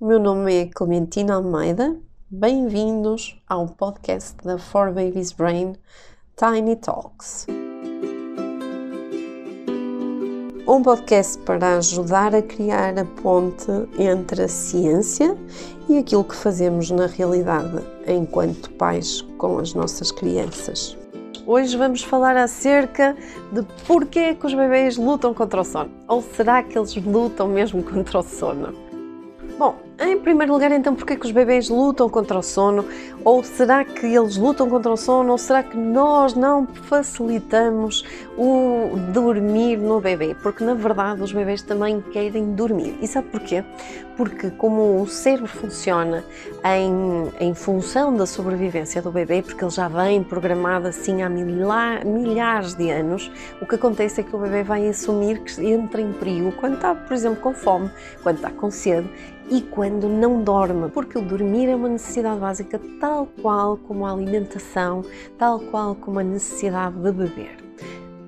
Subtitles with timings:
[0.00, 1.96] o meu nome é Clementina Almeida.
[2.28, 5.74] Bem-vindos ao podcast da For Babies Brain
[6.36, 7.46] Tiny Talks.
[10.66, 15.36] Um podcast para ajudar a criar a ponte entre a ciência
[15.88, 20.96] e aquilo que fazemos na realidade enquanto pais com as nossas crianças.
[21.46, 23.14] Hoje vamos falar acerca
[23.52, 25.90] de porquê que os bebês lutam contra o sono.
[26.08, 28.83] Ou será que eles lutam mesmo contra o sono?
[29.58, 32.84] Bom, em primeiro lugar, então, porquê que os bebês lutam contra o sono?
[33.24, 35.30] Ou será que eles lutam contra o sono?
[35.30, 38.04] Ou será que nós não facilitamos
[38.36, 40.34] o dormir no bebê?
[40.42, 42.98] Porque, na verdade, os bebês também querem dormir.
[43.00, 43.62] E sabe porquê?
[44.16, 46.24] Porque como o cérebro funciona
[46.64, 52.74] em, em função da sobrevivência do bebê, porque ele já vem programado assim há milhares
[52.74, 56.52] de anos, o que acontece é que o bebê vai assumir que entra em perigo
[56.52, 57.90] quando está, por exemplo, com fome,
[58.22, 59.08] quando está com sede
[59.50, 64.12] e quando não dorme, porque o dormir é uma necessidade básica, tal qual como a
[64.12, 65.04] alimentação,
[65.38, 67.56] tal qual como a necessidade de beber.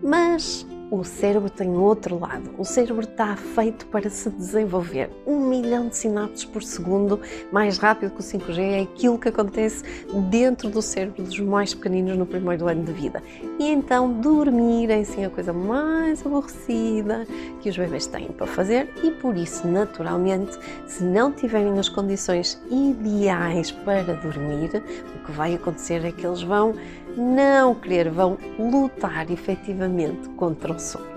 [0.02, 2.50] Mas o cérebro tem outro lado.
[2.58, 5.10] O cérebro está feito para se desenvolver.
[5.26, 7.20] Um milhão de sinapses por segundo,
[7.50, 9.82] mais rápido que o 5G, é aquilo que acontece
[10.30, 13.22] dentro do cérebro dos mais pequeninos no primeiro ano de vida.
[13.58, 17.26] E então dormir é sim a coisa mais aborrecida
[17.60, 20.56] que os bebês têm para fazer e por isso, naturalmente,
[20.86, 24.82] se não tiverem as condições ideais para dormir,
[25.16, 26.74] o que vai acontecer é que eles vão
[27.16, 31.16] não querer, vão lutar efetivamente contra o sono.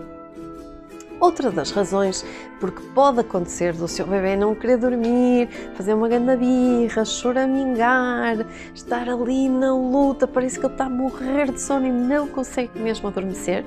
[1.19, 2.25] Outra das razões
[2.61, 9.09] porque pode acontecer do seu bebê não querer dormir, fazer uma grande birra, choramingar, estar
[9.09, 13.09] ali na luta, parece que ele está a morrer de sono e não consegue mesmo
[13.09, 13.65] adormecer,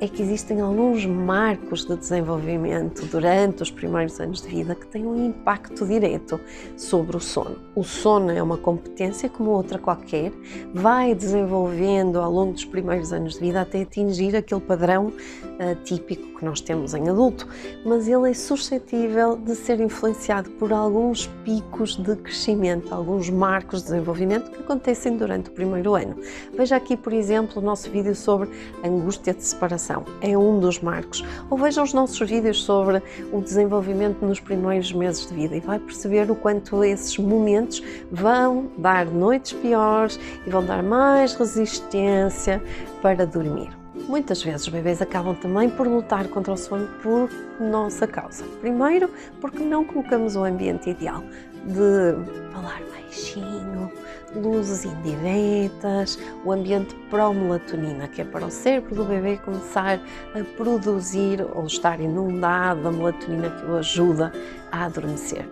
[0.00, 5.06] é que existem alguns marcos de desenvolvimento durante os primeiros anos de vida que têm
[5.06, 6.40] um impacto direto
[6.74, 7.58] sobre o sono.
[7.74, 10.32] O sono é uma competência como outra qualquer,
[10.72, 16.38] vai desenvolvendo ao longo dos primeiros anos de vida até atingir aquele padrão uh, típico
[16.38, 17.46] que nós temos em adulto,
[17.84, 23.90] mas ele é suscetível de ser influenciado por alguns picos de crescimento, alguns marcos de
[23.90, 26.16] desenvolvimento que acontecem durante o primeiro ano.
[26.56, 28.48] Veja aqui, por exemplo, o nosso vídeo sobre
[28.82, 29.89] angústia de separação
[30.20, 31.24] é um dos marcos.
[31.48, 33.02] Ou veja os nossos vídeos sobre
[33.32, 38.70] o desenvolvimento nos primeiros meses de vida e vai perceber o quanto esses momentos vão
[38.76, 42.62] dar noites piores e vão dar mais resistência
[43.02, 43.70] para dormir.
[44.08, 47.28] Muitas vezes os bebês acabam também por lutar contra o sono por
[47.60, 48.44] nossa causa.
[48.60, 51.22] Primeiro, porque não colocamos o ambiente ideal
[51.66, 53.90] de falar baixinho,
[54.34, 60.00] luzes indiretas, o ambiente pró-melatonina, que é para o cérebro do bebê começar
[60.34, 64.32] a produzir ou estar inundado da melatonina que o ajuda
[64.70, 65.48] a adormecer.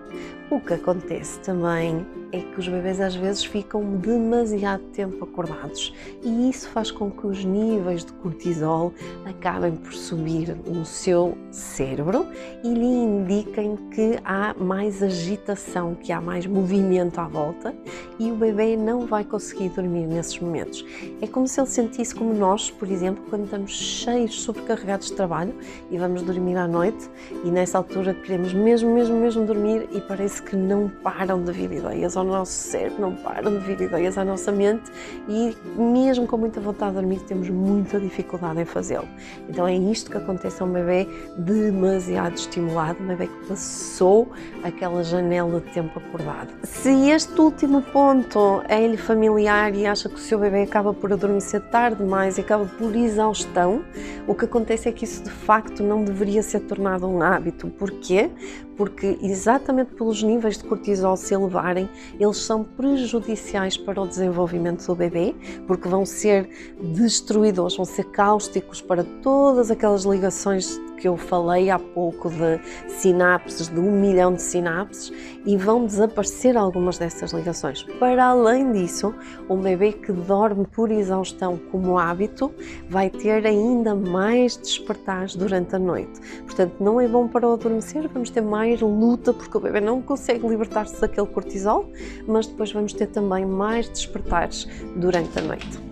[0.51, 6.49] O que acontece também é que os bebês às vezes ficam demasiado tempo acordados e
[6.49, 8.95] isso faz com que os níveis de cortisol
[9.27, 12.27] acabem por subir no seu cérebro
[12.65, 17.75] e lhe indiquem que há mais agitação, que há mais movimento à volta
[18.19, 20.85] e o bebê não vai conseguir dormir nesses momentos.
[21.21, 25.55] É como se ele sentisse como nós, por exemplo, quando estamos cheios, sobrecarregados de trabalho
[25.91, 27.09] e vamos dormir à noite
[27.45, 31.73] e nessa altura queremos mesmo, mesmo, mesmo dormir e parece que não param de vir
[31.73, 34.91] ideias ao nosso cérebro, não param de vir ideias à nossa mente
[35.29, 39.09] e, mesmo com muita vontade de dormir, temos muita dificuldade em fazê-lo.
[39.49, 44.29] Então, é isto que acontece a um bebê demasiado estimulado, um bebê que passou
[44.63, 46.53] aquela janela de tempo acordado.
[46.63, 51.61] Se este último ponto é-lhe familiar e acha que o seu bebê acaba por adormecer
[51.71, 53.85] tarde demais e acaba por exaustão,
[54.27, 57.69] o que acontece é que isso de facto não deveria ser tornado um hábito.
[57.69, 58.31] Porquê?
[58.79, 64.95] Porque exatamente pelos níveis de cortisol se elevarem, eles são prejudiciais para o desenvolvimento do
[64.95, 65.35] bebê,
[65.67, 66.49] porque vão ser
[66.81, 73.69] destruidores, vão ser cáusticos para todas aquelas ligações que eu falei há pouco de sinapses,
[73.69, 75.13] de um milhão de sinapses,
[75.47, 77.85] e vão desaparecer algumas dessas ligações.
[77.99, 79.15] Para além disso,
[79.49, 82.53] um bebê que dorme por exaustão como hábito
[82.89, 86.21] vai ter ainda mais despertares durante a noite.
[86.43, 90.03] Portanto, não é bom para o adormecer, vamos ter mais luta porque o bebê não
[90.03, 91.91] consegue libertar-se daquele cortisol,
[92.27, 95.89] mas depois vamos ter também mais despertares durante a noite.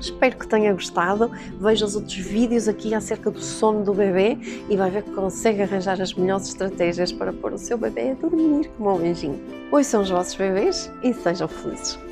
[0.00, 1.30] Espero que tenha gostado.
[1.60, 4.38] Veja os outros vídeos aqui acerca do sono do bebê
[4.68, 8.14] e vai ver que consegue arranjar as melhores estratégias para pôr o seu bebê a
[8.14, 9.38] dormir como um anjinho.
[9.70, 12.09] Hoje são os vossos bebês e sejam felizes.